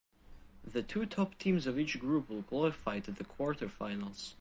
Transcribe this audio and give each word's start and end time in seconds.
The 0.63 0.81
two 0.81 1.05
top 1.05 1.37
teams 1.37 1.67
of 1.67 1.77
each 1.77 1.99
group 1.99 2.27
will 2.29 2.41
qualify 2.41 3.01
to 3.01 3.11
the 3.11 3.23
quarterfinals. 3.23 4.33